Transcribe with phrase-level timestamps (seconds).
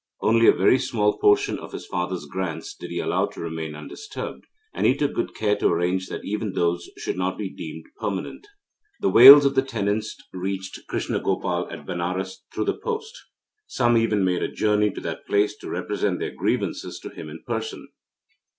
[0.19, 4.47] Only a very small portion of his father's grants did he allow to remain undisturbed,
[4.73, 8.47] and he took good care to arrange that even those should not be deemed permanent.
[9.01, 13.15] The wails of the tenants reached Krishna Gopal at Benares through the post.
[13.67, 17.43] Some even made a journey to that place to represent their grievances to him in
[17.45, 17.87] person.